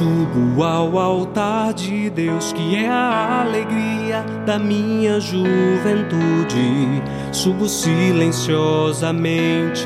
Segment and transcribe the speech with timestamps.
[0.00, 7.02] Subo ao altar de Deus, que é a alegria da minha juventude.
[7.30, 9.84] Subo silenciosamente,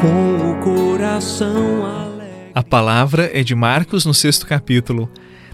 [0.00, 2.50] com o coração alegre.
[2.54, 5.10] A palavra é de Marcos no sexto capítulo.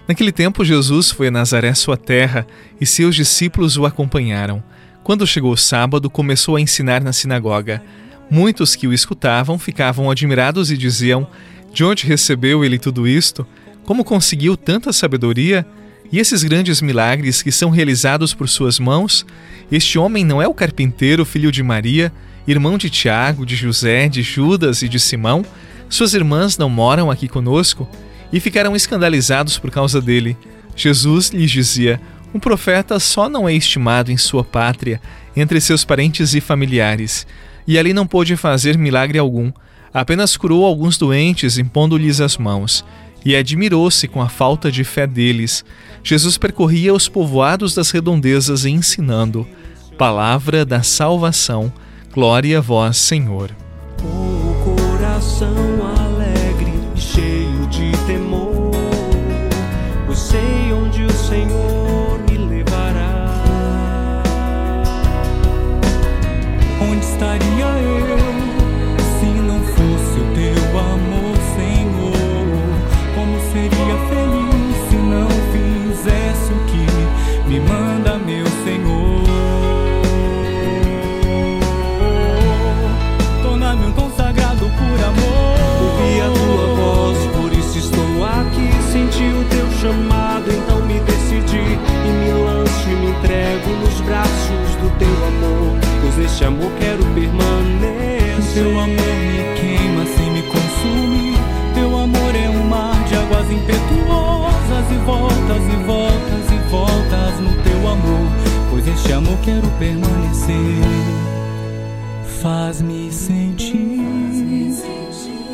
[0.06, 2.46] Naquele tempo, Jesus foi a Nazaré, sua terra,
[2.80, 4.62] e seus discípulos o acompanharam.
[5.02, 7.82] Quando chegou o sábado, começou a ensinar na sinagoga.
[8.30, 11.26] Muitos que o escutavam ficavam admirados e diziam:
[11.72, 13.46] De onde recebeu ele tudo isto?
[13.84, 15.66] Como conseguiu tanta sabedoria?
[16.12, 19.24] E esses grandes milagres que são realizados por suas mãos?
[19.70, 22.12] Este homem não é o carpinteiro, filho de Maria,
[22.46, 25.44] irmão de Tiago, de José, de Judas e de Simão?
[25.88, 27.88] Suas irmãs não moram aqui conosco?
[28.32, 30.36] E ficaram escandalizados por causa dele.
[30.74, 32.00] Jesus lhes dizia:
[32.34, 35.00] Um profeta só não é estimado em sua pátria,
[35.36, 37.26] entre seus parentes e familiares
[37.70, 39.52] e ali não pôde fazer milagre algum,
[39.92, 42.84] apenas curou alguns doentes impondo-lhes as mãos,
[43.24, 45.64] e admirou-se com a falta de fé deles.
[46.02, 49.46] Jesus percorria os povoados das redondezas ensinando.
[49.98, 51.72] Palavra da salvação.
[52.12, 53.50] Glória a vós, Senhor.
[54.02, 55.54] O coração
[109.50, 110.54] quero permanecer.
[112.40, 114.00] Faz-me sentir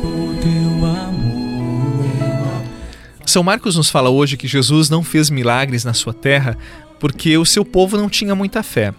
[0.03, 2.05] o teu amor.
[3.25, 6.55] São Marcos nos fala hoje que Jesus não fez milagres na sua terra
[6.99, 8.93] porque o seu povo não tinha muita fé.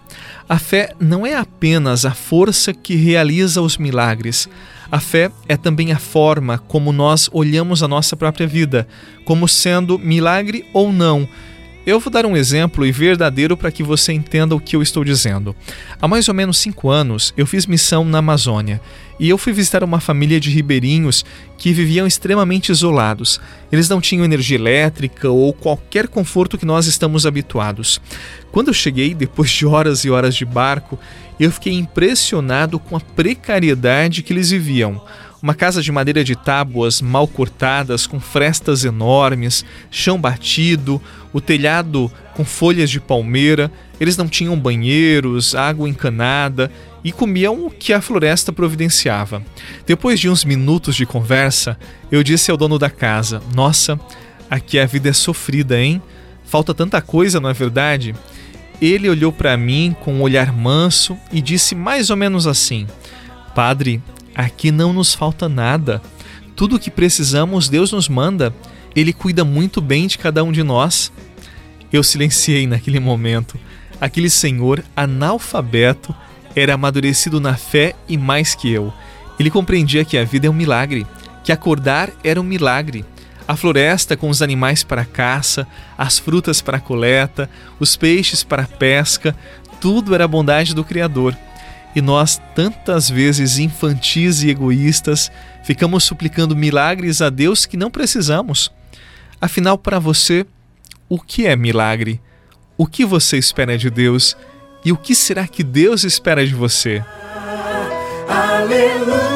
[0.49, 4.49] A fé não é apenas a força que realiza os milagres.
[4.91, 8.87] A fé é também a forma como nós olhamos a nossa própria vida,
[9.25, 11.29] como sendo milagre ou não.
[11.89, 15.03] Eu vou dar um exemplo e verdadeiro para que você entenda o que eu estou
[15.03, 15.57] dizendo.
[15.99, 18.79] Há mais ou menos cinco anos, eu fiz missão na Amazônia
[19.19, 21.25] e eu fui visitar uma família de ribeirinhos
[21.57, 23.41] que viviam extremamente isolados.
[23.73, 28.03] Eles não tinham energia elétrica ou qualquer conforto que nós estamos habituados.
[28.53, 30.99] Quando eu cheguei, depois de horas e horas de barco,
[31.45, 35.01] eu fiquei impressionado com a precariedade que eles viviam.
[35.41, 41.01] Uma casa de madeira de tábuas mal cortadas, com frestas enormes, chão batido,
[41.33, 43.71] o telhado com folhas de palmeira.
[44.01, 46.73] Eles não tinham banheiros, água encanada
[47.05, 49.41] e comiam o que a floresta providenciava.
[49.87, 51.79] Depois de uns minutos de conversa,
[52.11, 53.99] eu disse ao dono da casa: Nossa,
[54.51, 56.03] aqui a vida é sofrida, hein?
[56.45, 58.13] Falta tanta coisa, não é verdade?
[58.81, 62.87] Ele olhou para mim com um olhar manso e disse mais ou menos assim:
[63.55, 64.01] Padre,
[64.39, 66.01] Aqui não nos falta nada.
[66.55, 68.55] Tudo o que precisamos, Deus nos manda.
[68.95, 71.11] Ele cuida muito bem de cada um de nós.
[71.93, 73.59] Eu silenciei naquele momento.
[74.01, 76.15] Aquele senhor analfabeto
[76.55, 78.95] era amadurecido na fé e mais que eu.
[79.41, 81.05] Ele compreendia que a vida é um milagre,
[81.43, 83.05] que acordar era um milagre.
[83.49, 85.67] A floresta com os animais para caça,
[85.97, 87.49] as frutas para coleta,
[87.81, 89.35] os peixes para pesca,
[89.81, 91.35] tudo era a bondade do Criador.
[91.97, 95.33] E nós, tantas vezes infantis e egoístas,
[95.65, 98.71] ficamos suplicando milagres a Deus que não precisamos.
[99.41, 100.45] Afinal, para você,
[101.09, 102.21] o que é milagre?
[102.77, 104.37] O que você espera de Deus?
[104.85, 107.03] E o que será que Deus espera de você?
[108.29, 109.28] Aleluia.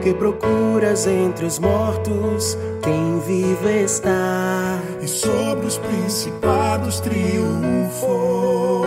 [0.00, 4.80] Porque procuras entre os mortos quem vive está.
[4.98, 8.86] E sobre os principados triunfou.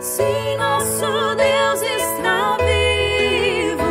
[0.00, 3.84] Sim, nosso Deus está vivo.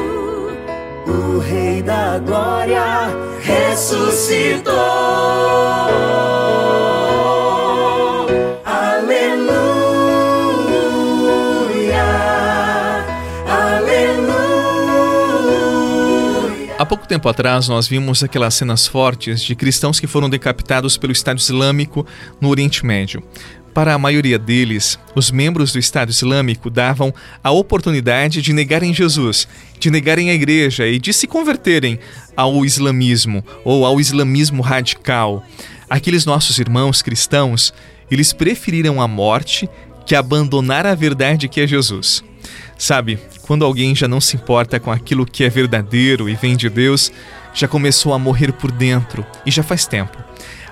[1.08, 2.82] o Rei da Glória
[3.44, 4.74] ressuscitou.
[16.86, 21.12] Há pouco tempo atrás, nós vimos aquelas cenas fortes de cristãos que foram decapitados pelo
[21.12, 22.06] Estado Islâmico
[22.40, 23.24] no Oriente Médio.
[23.74, 27.12] Para a maioria deles, os membros do Estado Islâmico davam
[27.44, 29.48] a oportunidade de negarem Jesus,
[29.80, 31.98] de negarem a igreja e de se converterem
[32.38, 35.44] ao islamismo ou ao islamismo radical.
[35.90, 37.74] Aqueles nossos irmãos cristãos,
[38.12, 39.68] eles preferiram a morte
[40.06, 42.24] que abandonar a verdade que é Jesus.
[42.78, 46.70] Sabe, quando alguém já não se importa com aquilo que é verdadeiro e vem de
[46.70, 47.12] Deus,
[47.54, 50.18] já começou a morrer por dentro e já faz tempo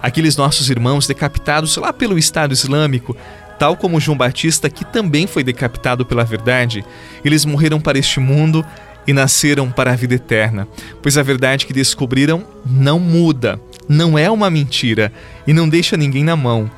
[0.03, 3.15] aqueles nossos irmãos decapitados lá pelo Estado Islâmico,
[3.57, 6.83] tal como João Batista, que também foi decapitado pela verdade,
[7.23, 8.65] eles morreram para este mundo
[9.07, 10.67] e nasceram para a vida eterna,
[11.01, 13.57] pois a verdade que descobriram não muda,
[13.87, 15.11] não é uma mentira
[15.47, 16.69] e não deixa ninguém na mão.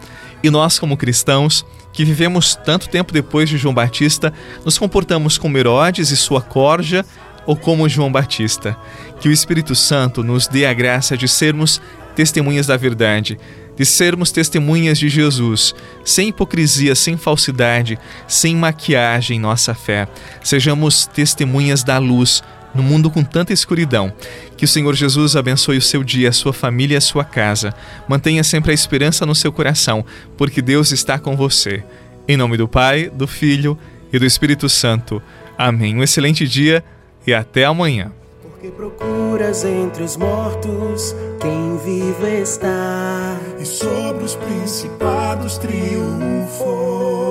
[0.44, 4.34] E nós, como cristãos, que vivemos tanto tempo depois de João Batista,
[4.66, 7.06] nos comportamos como Herodes e sua corja
[7.46, 8.78] ou como João Batista.
[9.20, 11.82] Que o Espírito Santo nos dê a graça de sermos
[12.14, 13.40] testemunhas da verdade,
[13.78, 17.98] de sermos testemunhas de Jesus, sem hipocrisia, sem falsidade,
[18.28, 20.08] sem maquiagem em nossa fé.
[20.44, 22.44] Sejamos testemunhas da luz
[22.76, 24.14] no mundo com tanta escuridão.
[24.58, 27.74] Que o Senhor Jesus abençoe o seu dia, a sua família e a sua casa.
[28.08, 30.06] Mantenha sempre a esperança no seu coração,
[30.38, 31.84] porque Deus está com você.
[32.28, 33.78] Em nome do Pai, do Filho
[34.12, 35.22] e do Espírito Santo.
[35.58, 35.96] Amém.
[35.96, 36.84] Um excelente dia
[37.26, 38.12] e até amanhã.
[38.42, 43.38] Porque procuras entre os mortos quem vivo está.
[43.60, 47.25] E sobre os principados triunfou.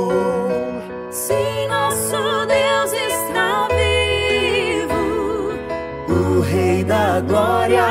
[7.15, 7.85] Da Glória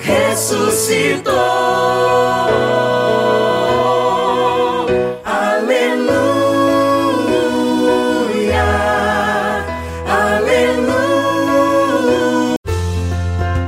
[0.00, 1.32] ressuscitou.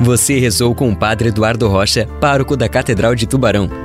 [0.01, 3.84] Você rezou com o Padre Eduardo Rocha, pároco da Catedral de Tubarão.